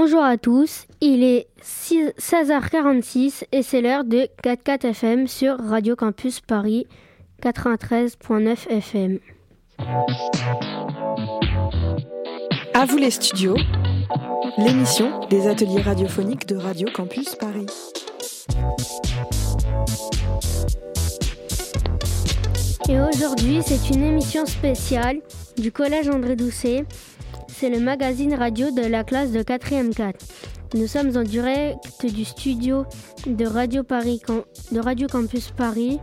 Bonjour 0.00 0.22
à 0.22 0.38
tous, 0.38 0.86
il 1.00 1.24
est 1.24 1.48
16h46 1.60 3.42
et 3.50 3.64
c'est 3.64 3.80
l'heure 3.80 4.04
de 4.04 4.28
44 4.44 4.84
FM 4.84 5.26
sur 5.26 5.58
Radio 5.58 5.96
Campus 5.96 6.40
Paris 6.40 6.86
93.9 7.42 8.68
FM. 8.68 9.18
À 12.74 12.84
vous 12.84 12.96
les 12.96 13.10
studios, 13.10 13.56
l'émission 14.56 15.26
des 15.30 15.48
ateliers 15.48 15.82
radiophoniques 15.82 16.46
de 16.46 16.54
Radio 16.54 16.88
Campus 16.94 17.34
Paris. 17.34 17.66
Et 22.88 23.00
aujourd'hui, 23.00 23.60
c'est 23.64 23.90
une 23.94 24.02
émission 24.02 24.46
spéciale 24.46 25.20
du 25.58 25.70
Collège 25.70 26.08
André 26.08 26.36
Doucet 26.36 26.86
c'est 27.48 27.70
le 27.70 27.80
magazine 27.80 28.34
radio 28.34 28.70
de 28.70 28.82
la 28.82 29.02
classe 29.02 29.32
de 29.32 29.40
4e 29.40 29.92
4. 29.92 30.24
Nous 30.74 30.86
sommes 30.86 31.16
en 31.16 31.24
direct 31.24 32.06
du 32.06 32.24
studio 32.24 32.86
de 33.26 33.44
Radio, 33.46 33.82
Paris, 33.82 34.22
de 34.70 34.78
radio 34.78 35.08
Campus 35.08 35.50
Paris 35.50 35.98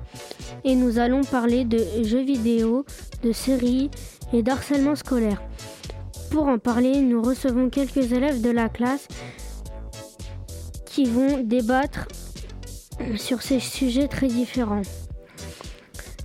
et 0.66 0.76
nous 0.76 1.00
allons 1.00 1.24
parler 1.24 1.63
de 1.63 1.80
jeux 2.04 2.24
vidéo, 2.24 2.86
de 3.24 3.32
séries 3.32 3.90
et 4.34 4.44
d'harcèlement 4.44 4.96
scolaire. 4.96 5.41
Pour 6.30 6.48
en 6.48 6.58
parler, 6.58 6.99
nous 6.99 7.22
recevons 7.22 7.70
quelques 7.70 8.12
élèves 8.12 8.41
de 8.41 8.49
la 8.49 8.68
classe 8.68 9.08
qui 10.86 11.05
vont 11.05 11.41
débattre 11.41 12.10
sur 13.16 13.41
ces 13.41 13.62
sujets 13.62 14.10
très 14.10 14.27
différents. 14.27 14.82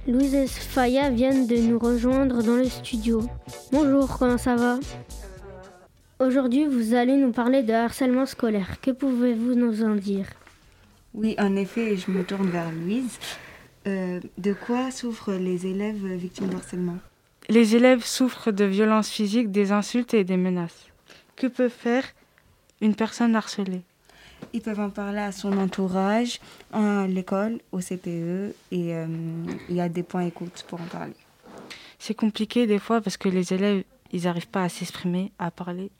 Louise 0.08 0.34
et 0.34 0.46
Faya 0.46 1.10
viennent 1.10 1.46
de 1.46 1.56
nous 1.56 1.78
rejoindre 1.78 2.42
dans 2.42 2.56
le 2.56 2.64
studio. 2.64 3.22
Bonjour, 3.70 4.18
comment 4.18 4.38
ça 4.38 4.56
va? 4.56 4.78
Aujourd'hui, 6.18 6.66
vous 6.66 6.94
allez 6.94 7.16
nous 7.16 7.32
parler 7.32 7.62
de 7.62 7.74
harcèlement 7.74 8.24
scolaire. 8.24 8.80
Que 8.80 8.92
pouvez-vous 8.92 9.54
nous 9.54 9.84
en 9.84 9.94
dire? 9.94 10.26
Oui, 11.12 11.34
en 11.38 11.54
effet, 11.54 11.96
je 11.96 12.10
me 12.10 12.24
tourne 12.24 12.48
vers 12.48 12.72
Louise. 12.72 13.18
Euh, 13.86 14.20
de 14.38 14.52
quoi 14.54 14.90
souffrent 14.90 15.32
les 15.32 15.66
élèves 15.66 16.06
victimes 16.14 16.48
de 16.48 16.56
harcèlement? 16.56 16.98
Les 17.50 17.76
élèves 17.76 18.04
souffrent 18.04 18.52
de 18.52 18.64
violences 18.64 19.10
physiques, 19.10 19.50
des 19.50 19.70
insultes 19.70 20.14
et 20.14 20.24
des 20.24 20.38
menaces. 20.38 20.86
Que 21.36 21.46
peut 21.46 21.68
faire 21.68 22.04
une 22.80 22.94
personne 22.94 23.36
harcelée? 23.36 23.82
Ils 24.52 24.60
peuvent 24.60 24.80
en 24.80 24.90
parler 24.90 25.20
à 25.20 25.32
son 25.32 25.56
entourage, 25.58 26.40
à 26.72 27.06
l'école, 27.06 27.60
au 27.72 27.80
CPE, 27.80 28.54
et 28.72 28.94
euh, 28.94 29.06
il 29.68 29.76
y 29.76 29.80
a 29.80 29.88
des 29.88 30.02
points 30.02 30.22
écoute 30.22 30.64
pour 30.68 30.80
en 30.80 30.86
parler. 30.86 31.14
C'est 31.98 32.14
compliqué 32.14 32.66
des 32.66 32.78
fois 32.78 33.00
parce 33.00 33.16
que 33.16 33.28
les 33.28 33.52
élèves, 33.52 33.84
ils 34.12 34.24
n'arrivent 34.24 34.48
pas 34.48 34.64
à 34.64 34.68
s'exprimer, 34.68 35.32
à 35.38 35.50
parler. 35.50 35.90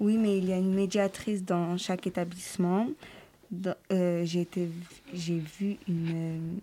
Oui, 0.00 0.16
mais 0.16 0.38
il 0.38 0.46
y 0.46 0.52
a 0.52 0.56
une 0.56 0.74
médiatrice 0.74 1.44
dans 1.44 1.76
chaque 1.76 2.06
établissement. 2.06 2.88
Euh, 3.92 4.24
j'ai 4.24 5.38
vu 5.38 5.76
une, 5.88 6.60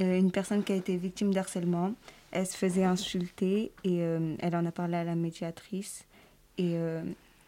euh, 0.00 0.18
une 0.18 0.30
personne 0.30 0.64
qui 0.64 0.72
a 0.72 0.76
été 0.76 0.96
victime 0.96 1.32
d'harcèlement. 1.32 1.94
Elle 2.32 2.46
se 2.46 2.56
faisait 2.56 2.84
insulter 2.84 3.72
et 3.84 4.02
euh, 4.02 4.34
elle 4.40 4.56
en 4.56 4.66
a 4.66 4.72
parlé 4.72 4.96
à 4.96 5.04
la 5.04 5.14
médiatrice 5.14 6.04
et 6.58 6.76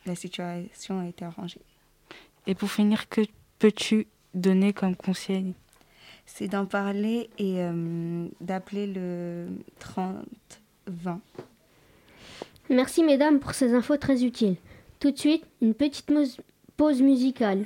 la 0.07 0.15
situation 0.15 1.01
a 1.01 1.07
été 1.07 1.25
arrangée. 1.25 1.61
Et 2.47 2.55
pour 2.55 2.71
finir, 2.71 3.09
que 3.09 3.21
peux-tu 3.59 4.07
donner 4.35 4.73
comme 4.73 4.97
conseil? 4.97 5.55
C'est 6.27 6.49
d'en 6.49 6.67
parler 6.67 7.31
et 7.39 7.59
d'appeler 8.41 8.87
le 8.87 9.49
30-20. 9.81 11.19
Merci 12.71 13.03
mesdames 13.03 13.41
pour 13.41 13.55
ces 13.55 13.75
infos 13.75 13.97
très 13.97 14.25
utiles. 14.25 14.57
Tout 15.01 15.11
de 15.11 15.19
suite, 15.19 15.45
une 15.63 15.75
petite 15.75 16.11
pause 16.77 17.03
musicale. 17.03 17.65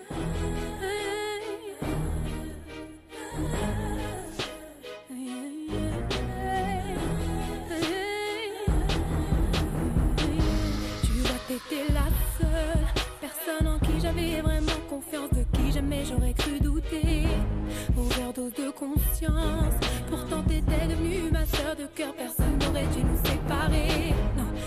Conscience, 19.22 19.74
pourtant 20.08 20.42
t'étais 20.42 20.86
devenue 20.88 21.30
ma 21.30 21.44
soeur 21.46 21.76
de 21.76 21.86
cœur, 21.94 22.12
personne 22.14 22.58
n'aurait 22.60 22.86
dû 22.86 23.04
nous 23.04 23.16
séparer. 23.24 24.14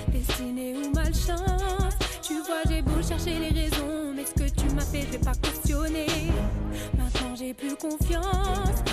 Destinée 0.08 0.76
ou 0.78 0.94
malchance. 0.94 1.96
Tu 2.22 2.36
vois, 2.46 2.62
j'ai 2.70 2.82
beau 2.82 3.02
chercher 3.02 3.40
les 3.40 3.62
raisons, 3.62 4.14
mais 4.16 4.26
ce 4.26 4.34
que 4.34 4.50
tu 4.50 4.74
m'as 4.74 4.82
fait, 4.82 5.06
je 5.12 5.18
pas 5.18 5.34
cautionner. 5.36 6.08
Maintenant 6.98 7.36
j'ai 7.36 7.54
plus 7.54 7.76
confiance, 7.76 8.84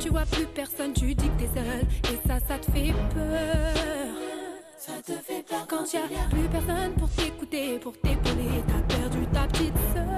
tu 0.00 0.08
vois 0.08 0.24
plus 0.24 0.46
personne, 0.46 0.92
tu 0.94 1.14
dis 1.14 1.28
que 1.28 1.42
t'es 1.42 1.50
seul. 1.54 1.82
Et 2.12 2.28
ça, 2.28 2.38
ça 2.46 2.58
te 2.58 2.70
fait 2.70 2.92
peur. 2.92 4.14
Ça 4.78 4.92
te 5.04 5.12
fait 5.12 5.42
peur 5.42 5.66
quand 5.68 5.92
y 5.92 5.96
a 5.96 6.28
plus 6.30 6.48
personne 6.48 6.92
pour 6.98 7.10
t'écouter, 7.10 7.78
pour 7.78 7.92
t'épauler. 7.92 8.62
T'as 8.66 8.96
perdu 8.96 9.26
ta 9.32 9.46
petite 9.46 9.74
sœur. 9.94 10.13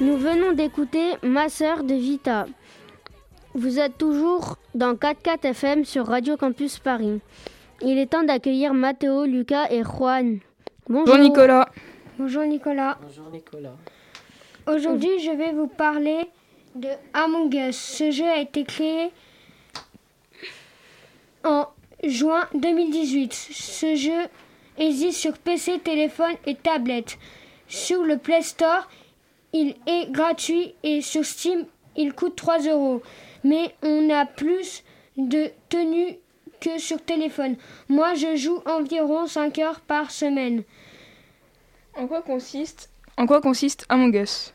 Nous 0.00 0.16
venons 0.16 0.52
d'écouter 0.52 1.16
Ma 1.22 1.50
sœur 1.50 1.84
de 1.84 1.92
Vita. 1.92 2.46
Vous 3.52 3.78
êtes 3.78 3.98
toujours 3.98 4.56
dans 4.74 4.94
4-4 4.94 5.44
FM 5.48 5.84
sur 5.84 6.06
Radio 6.06 6.38
Campus 6.38 6.78
Paris. 6.78 7.20
Il 7.82 7.98
est 7.98 8.06
temps 8.06 8.22
d'accueillir 8.22 8.72
Mathéo, 8.72 9.26
Lucas 9.26 9.70
et 9.70 9.82
Juan. 9.82 10.38
Bonjour 10.88 11.18
Nicolas. 11.18 11.68
Bonjour 12.18 12.44
Nicolas. 12.44 12.96
Bonjour 13.02 13.30
Nicolas. 13.30 13.76
Aujourd'hui, 14.66 15.18
je 15.22 15.32
vais 15.32 15.52
vous 15.52 15.66
parler 15.66 16.30
de 16.74 16.88
Among 17.12 17.52
Us. 17.52 17.76
Ce 17.76 18.10
jeu 18.10 18.26
a 18.26 18.38
été 18.38 18.64
créé 18.64 19.10
en 21.44 21.66
juin 22.02 22.48
2018. 22.54 23.34
Ce 23.34 23.94
jeu 23.96 24.28
existe 24.78 25.18
sur 25.18 25.36
PC, 25.36 25.78
téléphone 25.80 26.36
et 26.46 26.54
tablette. 26.54 27.18
Sur 27.68 28.02
le 28.02 28.16
Play 28.16 28.40
Store, 28.40 28.88
il 29.52 29.74
est 29.86 30.10
gratuit 30.10 30.74
et 30.82 31.00
sur 31.00 31.24
Steam, 31.24 31.66
il 31.96 32.12
coûte 32.12 32.36
3 32.36 32.60
euros. 32.68 33.02
Mais 33.44 33.74
on 33.82 34.10
a 34.10 34.26
plus 34.26 34.84
de 35.16 35.50
tenues 35.68 36.18
que 36.60 36.78
sur 36.78 37.02
téléphone. 37.02 37.56
Moi, 37.88 38.14
je 38.14 38.36
joue 38.36 38.60
environ 38.66 39.26
5 39.26 39.58
heures 39.58 39.80
par 39.80 40.10
semaine. 40.10 40.62
En 41.96 42.06
quoi 42.06 42.22
consiste, 42.22 42.90
en 43.16 43.26
quoi 43.26 43.40
consiste 43.40 43.84
Among 43.88 44.14
Us? 44.14 44.54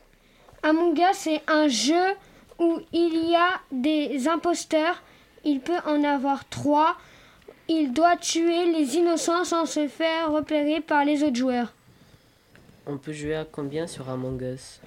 Among 0.62 0.98
Us, 0.98 1.16
c'est 1.16 1.42
un 1.46 1.68
jeu 1.68 2.14
où 2.58 2.78
il 2.92 3.28
y 3.28 3.34
a 3.34 3.60
des 3.70 4.28
imposteurs. 4.28 5.02
Il 5.44 5.60
peut 5.60 5.78
en 5.86 6.02
avoir 6.02 6.48
trois. 6.48 6.96
Il 7.68 7.92
doit 7.92 8.16
tuer 8.16 8.72
les 8.72 8.96
innocents 8.96 9.44
sans 9.44 9.66
se 9.66 9.86
faire 9.88 10.32
repérer 10.32 10.80
par 10.80 11.04
les 11.04 11.22
autres 11.22 11.36
joueurs. 11.36 11.72
On 12.86 12.98
peut 12.98 13.12
jouer 13.12 13.34
à 13.34 13.44
combien 13.44 13.86
sur 13.88 14.08
Among 14.08 14.40
Us 14.42 14.80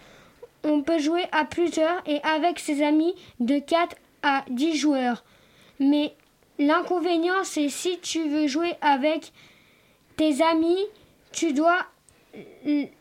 On 0.63 0.81
peut 0.81 0.99
jouer 0.99 1.25
à 1.33 1.43
plusieurs 1.43 2.01
et 2.07 2.21
avec 2.23 2.59
ses 2.59 2.81
amis 2.81 3.13
de 3.41 3.59
4 3.59 3.95
à 4.23 4.45
10 4.49 4.77
joueurs. 4.77 5.23
Mais 5.79 6.13
l'inconvénient, 6.57 7.43
c'est 7.43 7.67
si 7.67 7.99
tu 7.99 8.29
veux 8.29 8.47
jouer 8.47 8.73
avec 8.81 9.33
tes 10.15 10.41
amis, 10.41 10.85
tu 11.33 11.51
dois 11.51 11.85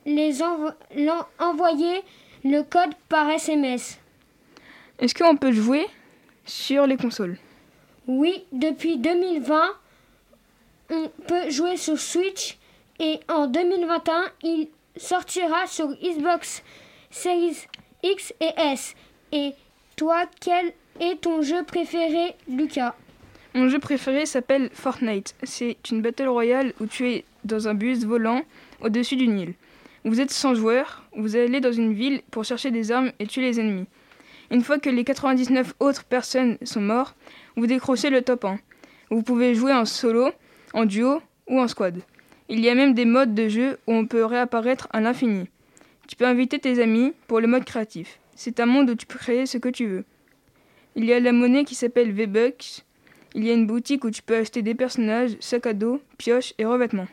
les 0.04 0.42
envoyer 1.38 2.02
le 2.44 2.62
code 2.62 2.94
par 3.08 3.28
SMS. 3.30 3.98
Est-ce 4.98 5.14
qu'on 5.14 5.36
peut 5.36 5.52
jouer 5.52 5.86
sur 6.44 6.86
les 6.86 6.96
consoles? 6.96 7.38
Oui, 8.08 8.44
depuis 8.52 8.96
2020, 8.96 9.62
on 10.90 11.10
peut 11.26 11.50
jouer 11.50 11.76
sur 11.76 11.98
Switch 11.98 12.58
et 12.98 13.20
en 13.28 13.46
2021, 13.46 14.24
il 14.42 14.68
sortira 14.98 15.66
sur 15.66 15.88
Xbox 16.02 16.62
Series 17.10 17.66
X 18.02 18.32
et 18.40 18.50
S. 18.56 18.94
Et 19.32 19.52
toi, 19.96 20.24
quel 20.40 20.72
est 21.00 21.20
ton 21.20 21.42
jeu 21.42 21.64
préféré, 21.64 22.34
Lucas? 22.48 22.94
Mon 23.54 23.68
jeu 23.68 23.78
préféré 23.78 24.26
s'appelle 24.26 24.70
Fortnite. 24.72 25.34
C'est 25.42 25.76
une 25.90 26.02
battle 26.02 26.28
royale 26.28 26.72
où 26.80 26.86
tu 26.86 27.08
es 27.10 27.24
dans 27.44 27.66
un 27.66 27.74
bus 27.74 28.04
volant 28.04 28.42
au-dessus 28.80 29.16
d'une 29.16 29.38
île. 29.38 29.54
Vous 30.04 30.20
êtes 30.20 30.30
100 30.30 30.54
joueurs, 30.54 31.04
vous 31.16 31.34
allez 31.34 31.60
dans 31.60 31.72
une 31.72 31.92
ville 31.92 32.22
pour 32.30 32.44
chercher 32.44 32.70
des 32.70 32.92
armes 32.92 33.12
et 33.18 33.26
tuer 33.26 33.42
les 33.42 33.58
ennemis. 33.58 33.86
Une 34.50 34.62
fois 34.62 34.78
que 34.78 34.88
les 34.88 35.04
99 35.04 35.74
autres 35.80 36.04
personnes 36.04 36.56
sont 36.62 36.80
mortes, 36.80 37.16
vous 37.56 37.66
décrochez 37.66 38.10
le 38.10 38.22
top 38.22 38.44
1. 38.44 38.58
Vous 39.10 39.22
pouvez 39.22 39.54
jouer 39.54 39.72
en 39.72 39.84
solo, 39.84 40.30
en 40.72 40.84
duo 40.84 41.20
ou 41.48 41.60
en 41.60 41.68
squad. 41.68 42.00
Il 42.48 42.60
y 42.60 42.70
a 42.70 42.74
même 42.74 42.94
des 42.94 43.04
modes 43.04 43.34
de 43.34 43.48
jeu 43.48 43.78
où 43.86 43.92
on 43.92 44.06
peut 44.06 44.24
réapparaître 44.24 44.88
à 44.90 45.00
l'infini. 45.00 45.48
Tu 46.06 46.16
peux 46.16 46.24
inviter 46.24 46.58
tes 46.58 46.80
amis 46.82 47.12
pour 47.26 47.40
le 47.40 47.46
mode 47.46 47.64
créatif. 47.64 48.18
C'est 48.34 48.60
un 48.60 48.66
monde 48.66 48.88
où 48.88 48.94
tu 48.94 49.04
peux 49.04 49.18
créer 49.18 49.44
ce 49.44 49.58
que 49.58 49.68
tu 49.68 49.86
veux. 49.86 50.04
Il 50.96 51.04
y 51.04 51.12
a 51.12 51.20
la 51.20 51.32
monnaie 51.32 51.64
qui 51.64 51.74
s'appelle 51.74 52.10
V-Bucks. 52.12 52.84
Il 53.34 53.44
y 53.44 53.50
a 53.50 53.52
une 53.52 53.66
boutique 53.66 54.04
où 54.04 54.10
tu 54.10 54.22
peux 54.22 54.36
acheter 54.36 54.62
des 54.62 54.74
personnages, 54.74 55.36
sacs 55.40 55.66
à 55.66 55.74
dos, 55.74 56.00
pioches 56.16 56.54
et 56.56 56.64
revêtements. 56.64 57.08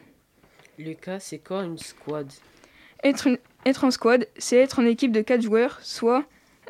Lucas, 0.80 1.20
c'est 1.20 1.40
quoi 1.40 1.66
une 1.66 1.78
squad? 1.78 2.32
Être, 3.04 3.28
être 3.66 3.84
en 3.84 3.92
squad, 3.92 4.28
c'est 4.38 4.58
être 4.58 4.80
en 4.80 4.86
équipe 4.86 5.12
de 5.12 5.22
4 5.22 5.42
joueurs, 5.42 5.80
soit 5.82 6.24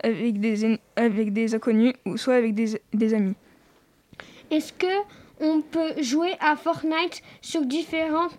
avec 0.04 0.40
des, 0.40 0.80
avec 0.96 1.34
des 1.34 1.54
inconnus 1.54 1.94
ou 2.06 2.18
soit 2.18 2.36
avec 2.36 2.56
des, 2.56 2.82
des 2.94 3.14
amis. 3.14 3.36
Est-ce 4.50 4.74
que 4.74 4.88
on 5.40 5.62
peut 5.62 6.02
jouer 6.02 6.34
à 6.40 6.56
Fortnite 6.56 7.22
sur 7.42 7.66
différentes 7.66 8.38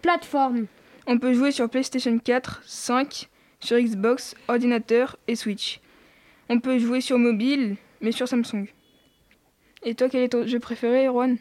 plateformes. 0.00 0.66
On 1.06 1.18
peut 1.18 1.32
jouer 1.32 1.50
sur 1.50 1.68
PlayStation 1.68 2.18
4, 2.18 2.62
5, 2.64 3.28
sur 3.60 3.78
Xbox, 3.78 4.34
ordinateur 4.48 5.16
et 5.26 5.36
Switch. 5.36 5.80
On 6.48 6.60
peut 6.60 6.78
jouer 6.78 7.00
sur 7.00 7.18
mobile, 7.18 7.76
mais 8.00 8.12
sur 8.12 8.28
Samsung. 8.28 8.66
Et 9.84 9.94
toi, 9.94 10.08
quel 10.08 10.22
est 10.22 10.28
ton 10.28 10.46
jeu 10.46 10.60
préféré, 10.60 11.06
Erwan 11.06 11.38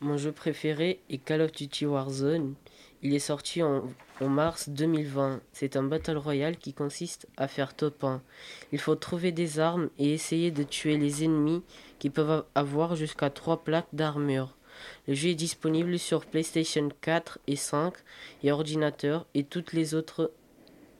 Mon 0.00 0.16
jeu 0.16 0.32
préféré 0.32 1.00
est 1.10 1.18
Call 1.18 1.40
of 1.40 1.52
Duty 1.52 1.86
Warzone. 1.86 2.54
Il 3.02 3.14
est 3.14 3.18
sorti 3.18 3.62
en, 3.62 3.84
en 4.20 4.28
mars 4.28 4.68
2020. 4.68 5.40
C'est 5.52 5.76
un 5.76 5.82
battle 5.82 6.16
royale 6.16 6.56
qui 6.56 6.72
consiste 6.72 7.26
à 7.36 7.48
faire 7.48 7.74
top 7.74 8.04
1. 8.04 8.22
Il 8.70 8.78
faut 8.78 8.94
trouver 8.94 9.32
des 9.32 9.58
armes 9.58 9.90
et 9.98 10.12
essayer 10.12 10.50
de 10.50 10.62
tuer 10.62 10.96
les 10.96 11.24
ennemis 11.24 11.62
qui 11.98 12.10
peuvent 12.10 12.44
avoir 12.54 12.94
jusqu'à 12.94 13.30
3 13.30 13.64
plaques 13.64 13.88
d'armure. 13.92 14.56
Le 15.08 15.14
jeu 15.14 15.30
est 15.30 15.34
disponible 15.34 15.98
sur 15.98 16.24
PlayStation 16.24 16.88
4 17.00 17.40
et 17.46 17.56
5 17.56 17.92
et 18.42 18.52
ordinateur 18.52 19.26
et 19.34 19.44
toutes 19.44 19.72
les 19.72 19.94
autres 19.94 20.32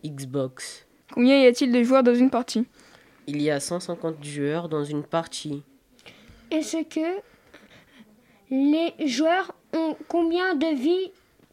Xbox. 0.05 0.87
Combien 1.13 1.41
y 1.41 1.47
a-t-il 1.47 1.73
de 1.73 1.83
joueurs 1.83 2.03
dans 2.03 2.15
une 2.15 2.31
partie? 2.31 2.67
Il 3.27 3.41
y 3.41 3.51
a 3.51 3.61
150 3.61 4.25
joueurs 4.25 4.69
dans 4.69 4.85
une 4.85 5.05
partie. 5.05 5.63
Est-ce 6.51 6.83
que 6.83 7.21
les 8.51 9.07
joueurs 9.07 9.55
ont 9.73 9.97
combien 10.09 10.55
de 10.55 10.75
vies 10.75 11.13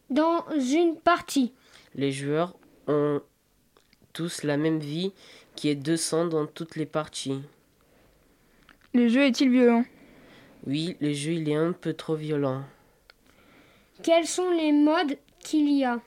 dans 0.09 0.45
une 0.57 0.95
partie 0.95 1.53
Les 1.95 2.11
joueurs 2.11 2.55
ont 2.87 3.21
tous 4.13 4.43
la 4.43 4.57
même 4.57 4.79
vie 4.79 5.13
qui 5.55 5.69
est 5.69 5.75
200 5.75 6.27
dans 6.27 6.45
toutes 6.45 6.75
les 6.75 6.85
parties. 6.85 7.41
Le 8.93 9.07
jeu 9.07 9.21
est-il 9.23 9.49
violent? 9.49 9.85
Oui, 10.65 10.97
le 10.99 11.13
jeu 11.13 11.33
il 11.33 11.49
est 11.49 11.55
un 11.55 11.73
peu 11.73 11.93
trop 11.93 12.15
violent. 12.15 12.63
Quels 14.01 14.27
sont 14.27 14.49
les 14.51 14.71
modes 14.71 15.17
qu'il 15.39 15.69
y 15.69 15.83
a? 15.83 15.99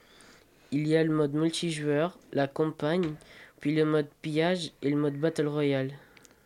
Il 0.71 0.89
y 0.89 0.97
a 0.97 1.05
le 1.05 1.13
mode 1.13 1.35
multijoueur, 1.35 2.19
la 2.33 2.49
campagne, 2.49 3.15
puis 3.61 3.75
le 3.75 3.85
mode 3.85 4.09
pillage 4.23 4.73
et 4.83 4.91
le 4.91 4.97
mode 4.97 5.19
Battle 5.19 5.47
Royale. 5.47 5.93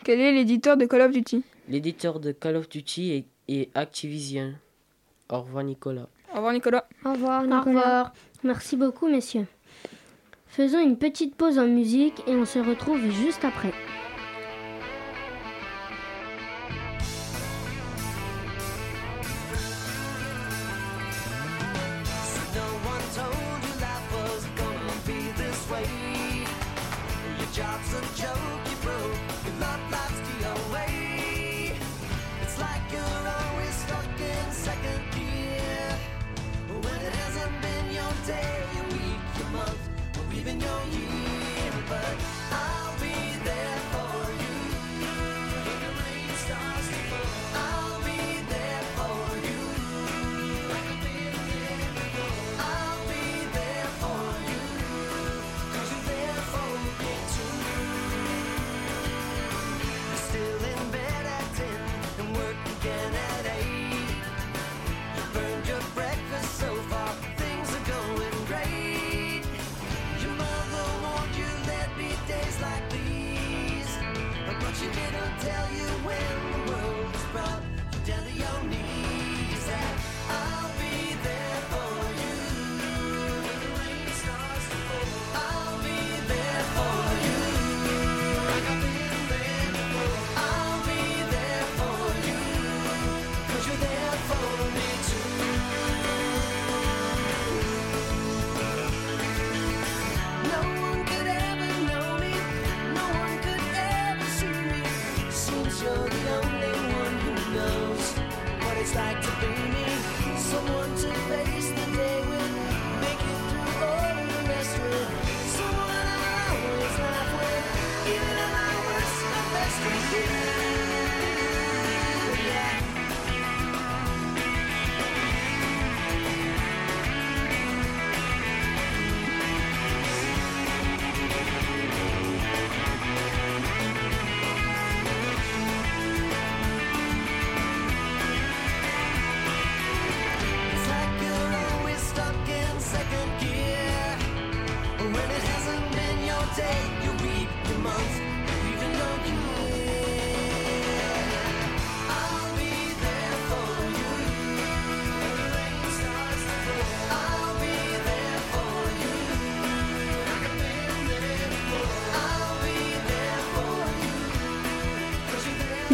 Quel 0.05 0.21
est 0.21 0.33
l'éditeur 0.33 0.77
de 0.77 0.87
Call 0.87 1.03
of 1.03 1.13
Duty? 1.13 1.43
L'éditeur 1.69 2.21
de 2.21 2.33
Call 2.33 2.57
of 2.57 2.69
Duty 2.69 3.25
est, 3.49 3.69
Activision. 3.77 4.55
Au 5.29 5.41
revoir 5.41 5.65
Nicolas. 5.65 6.09
Au 6.37 6.41
revoir 6.41 6.53
Nicolas. 6.53 6.85
Au 7.07 7.13
revoir 7.13 7.43
Nicolas. 7.45 7.61
Au 7.63 7.65
revoir. 7.65 8.13
Merci 8.45 8.77
beaucoup 8.77 9.09
messieurs. 9.09 9.47
Faisons 10.47 10.81
une 10.81 10.99
petite 10.99 11.35
pause 11.35 11.59
en 11.59 11.67
musique 11.67 12.23
et 12.27 12.37
on 12.37 12.45
se 12.45 12.59
retrouve 12.59 13.01
juste 13.11 13.43
après. 13.45 13.73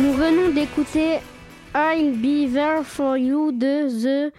Nous 0.02 0.14
venons 0.14 0.52
d'écouter 0.52 1.18
I'll 1.76 2.16
Be 2.16 2.52
There 2.52 2.82
For 2.82 3.16
You 3.16 3.52
de 3.52 3.86
The 3.88 4.32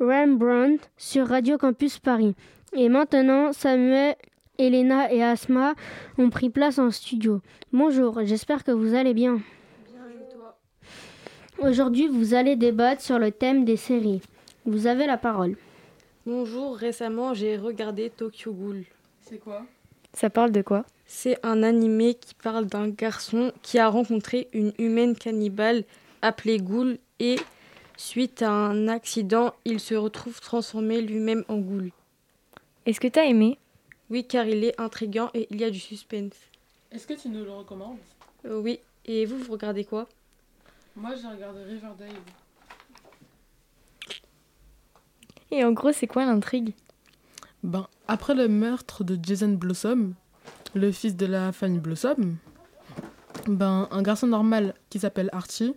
Rembrandt 0.00 0.88
sur 0.96 1.28
Radio 1.28 1.58
Campus 1.58 1.98
Paris. 1.98 2.34
Et 2.72 2.88
maintenant, 2.88 3.52
Samuel, 3.52 4.16
Elena 4.58 5.12
et 5.12 5.22
Asma 5.22 5.74
ont 6.16 6.30
pris 6.30 6.48
place 6.48 6.78
en 6.78 6.90
studio. 6.90 7.42
Bonjour, 7.74 8.24
j'espère 8.24 8.64
que 8.64 8.70
vous 8.70 8.94
allez 8.94 9.12
bien. 9.12 9.42
Aujourd'hui, 11.58 12.08
vous 12.08 12.32
allez 12.32 12.56
débattre 12.56 13.02
sur 13.02 13.18
le 13.18 13.32
thème 13.32 13.66
des 13.66 13.76
séries. 13.76 14.22
Vous 14.64 14.86
avez 14.86 15.06
la 15.06 15.18
parole. 15.18 15.56
Bonjour, 16.24 16.74
récemment 16.74 17.34
j'ai 17.34 17.58
regardé 17.58 18.08
Tokyo 18.08 18.54
Ghoul. 18.54 18.84
C'est 19.20 19.36
quoi? 19.36 19.66
Ça 20.14 20.30
parle 20.30 20.52
de 20.52 20.62
quoi? 20.62 20.86
C'est 21.14 21.38
un 21.44 21.62
animé 21.62 22.14
qui 22.14 22.34
parle 22.34 22.66
d'un 22.66 22.88
garçon 22.88 23.52
qui 23.62 23.78
a 23.78 23.86
rencontré 23.86 24.48
une 24.54 24.72
humaine 24.78 25.14
cannibale 25.14 25.84
appelée 26.22 26.56
Ghoul 26.56 26.98
et 27.20 27.36
suite 27.98 28.40
à 28.40 28.50
un 28.50 28.88
accident, 28.88 29.54
il 29.66 29.78
se 29.78 29.94
retrouve 29.94 30.40
transformé 30.40 31.02
lui-même 31.02 31.44
en 31.48 31.58
Ghoul. 31.58 31.92
Est-ce 32.86 32.98
que 32.98 33.08
t'as 33.08 33.26
aimé? 33.26 33.58
Oui, 34.08 34.26
car 34.26 34.46
il 34.46 34.64
est 34.64 34.80
intriguant 34.80 35.30
et 35.34 35.46
il 35.50 35.60
y 35.60 35.64
a 35.64 35.70
du 35.70 35.78
suspense. 35.78 36.32
Est-ce 36.90 37.06
que 37.06 37.14
tu 37.14 37.28
nous 37.28 37.44
le 37.44 37.52
recommandes? 37.52 37.98
Euh, 38.46 38.58
oui, 38.58 38.80
et 39.04 39.26
vous, 39.26 39.36
vous 39.36 39.52
regardez 39.52 39.84
quoi? 39.84 40.08
Moi, 40.96 41.14
j'ai 41.14 41.28
regardé 41.28 41.62
Riverdale. 41.62 42.08
Et 45.50 45.62
en 45.62 45.72
gros, 45.72 45.92
c'est 45.92 46.08
quoi 46.08 46.24
l'intrigue? 46.24 46.72
Ben, 47.62 47.86
après 48.08 48.34
le 48.34 48.48
meurtre 48.48 49.04
de 49.04 49.18
Jason 49.22 49.52
Blossom, 49.52 50.14
le 50.74 50.90
fils 50.92 51.16
de 51.16 51.26
la 51.26 51.52
famille 51.52 51.80
Blossom, 51.80 52.36
ben, 53.46 53.88
un 53.90 54.02
garçon 54.02 54.26
normal 54.26 54.74
qui 54.90 54.98
s'appelle 54.98 55.28
Archie 55.32 55.74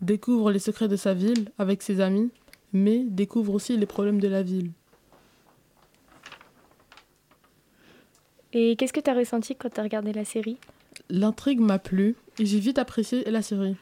découvre 0.00 0.50
les 0.50 0.58
secrets 0.58 0.88
de 0.88 0.96
sa 0.96 1.14
ville 1.14 1.50
avec 1.58 1.82
ses 1.82 2.00
amis, 2.00 2.30
mais 2.72 3.04
découvre 3.04 3.54
aussi 3.54 3.76
les 3.76 3.86
problèmes 3.86 4.20
de 4.20 4.28
la 4.28 4.42
ville. 4.42 4.70
Et 8.52 8.76
qu'est-ce 8.76 8.92
que 8.92 9.00
t'as 9.00 9.14
ressenti 9.14 9.54
quand 9.54 9.68
t'as 9.68 9.82
regardé 9.82 10.12
la 10.12 10.24
série? 10.24 10.58
L'intrigue 11.10 11.60
m'a 11.60 11.78
plu 11.78 12.16
et 12.38 12.46
j'ai 12.46 12.58
vite 12.58 12.78
apprécié 12.78 13.24
la 13.30 13.42
série. 13.42 13.76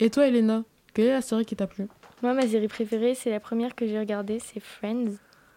Et 0.00 0.10
toi, 0.10 0.26
Elena, 0.26 0.64
quelle 0.92 1.06
est 1.06 1.12
la 1.12 1.22
série 1.22 1.46
qui 1.46 1.56
t'a 1.56 1.66
plu? 1.66 1.88
Moi, 2.22 2.34
ma 2.34 2.46
série 2.46 2.68
préférée, 2.68 3.14
c'est 3.14 3.30
la 3.30 3.40
première 3.40 3.74
que 3.74 3.86
j'ai 3.86 3.98
regardée, 3.98 4.38
c'est 4.38 4.60
Friends. 4.60 5.12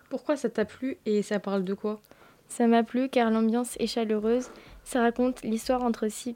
Pourquoi 0.09 0.37
ça 0.37 0.49
t'a 0.49 0.65
plu 0.65 0.97
et 1.05 1.21
ça 1.21 1.39
parle 1.39 1.63
de 1.63 1.73
quoi? 1.73 1.99
Ça 2.47 2.67
m'a 2.67 2.83
plu 2.83 3.09
car 3.09 3.31
l'ambiance 3.31 3.75
est 3.79 3.87
chaleureuse. 3.87 4.49
Ça 4.83 5.01
raconte 5.01 5.41
l'histoire 5.43 5.83
entre 5.83 6.07
six 6.07 6.35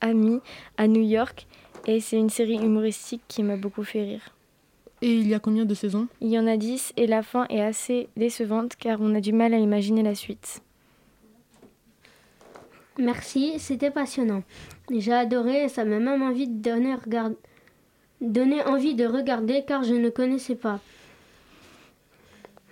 amis 0.00 0.40
à 0.76 0.86
New 0.88 1.02
York 1.02 1.46
et 1.86 2.00
c'est 2.00 2.16
une 2.18 2.30
série 2.30 2.56
humoristique 2.56 3.22
qui 3.28 3.42
m'a 3.42 3.56
beaucoup 3.56 3.84
fait 3.84 4.02
rire. 4.02 4.34
Et 5.00 5.14
il 5.14 5.28
y 5.28 5.34
a 5.34 5.38
combien 5.38 5.64
de 5.64 5.74
saisons? 5.74 6.08
Il 6.20 6.28
y 6.28 6.38
en 6.38 6.46
a 6.48 6.56
10 6.56 6.92
et 6.96 7.06
la 7.06 7.22
fin 7.22 7.46
est 7.50 7.60
assez 7.60 8.08
décevante 8.16 8.74
car 8.76 9.00
on 9.00 9.14
a 9.14 9.20
du 9.20 9.32
mal 9.32 9.54
à 9.54 9.58
imaginer 9.58 10.02
la 10.02 10.16
suite. 10.16 10.60
Merci, 12.98 13.60
c'était 13.60 13.92
passionnant. 13.92 14.42
J'ai 14.90 15.12
adoré 15.12 15.64
et 15.64 15.68
ça 15.68 15.84
m'a 15.84 16.00
même 16.00 16.22
envie 16.22 16.48
de 16.48 16.60
donner, 16.60 16.94
regard- 16.96 17.30
donner 18.20 18.62
envie 18.64 18.96
de 18.96 19.06
regarder 19.06 19.64
car 19.64 19.84
je 19.84 19.94
ne 19.94 20.08
connaissais 20.10 20.56
pas. 20.56 20.80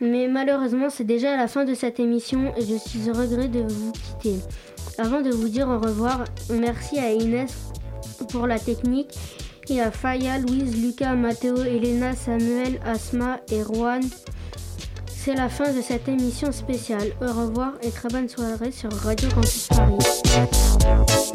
Mais 0.01 0.29
malheureusement, 0.29 0.91
c'est 0.91 1.05
déjà 1.05 1.37
la 1.37 1.49
fin 1.49 1.65
de 1.65 1.75
cette 1.75 2.01
émission 2.01 2.53
et 2.57 2.63
je 2.63 2.77
suis 2.77 3.09
au 3.09 3.15
regret 3.15 3.49
de 3.49 3.61
vous 3.61 3.93
quitter. 3.93 4.41
Avant 4.99 5.21
de 5.21 5.31
vous 5.31 5.49
dire 5.49 5.69
au 5.69 5.79
revoir, 5.79 6.25
merci 6.51 6.99
à 6.99 7.13
Inès 7.13 7.71
pour 8.31 8.47
la 8.47 8.59
technique 8.59 9.15
et 9.69 9.81
à 9.81 9.91
Faya, 9.91 10.39
Louise, 10.39 10.83
Lucas, 10.83 11.15
Mathéo, 11.15 11.57
Elena, 11.63 12.15
Samuel, 12.15 12.81
Asma 12.85 13.41
et 13.51 13.63
Juan. 13.63 14.03
C'est 15.07 15.35
la 15.35 15.49
fin 15.49 15.73
de 15.73 15.81
cette 15.81 16.09
émission 16.09 16.53
spéciale. 16.53 17.13
Au 17.21 17.33
revoir 17.33 17.73
et 17.83 17.91
très 17.91 18.09
bonne 18.09 18.29
soirée 18.29 18.71
sur 18.71 18.93
Radio 18.93 19.29
Campus 19.31 19.69
Paris. 19.69 21.26